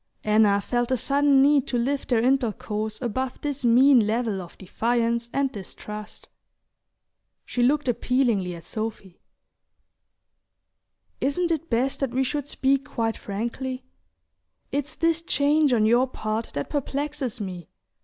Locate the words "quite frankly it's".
12.89-14.95